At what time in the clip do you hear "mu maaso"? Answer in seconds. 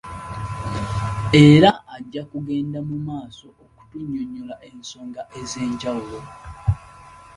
2.89-3.45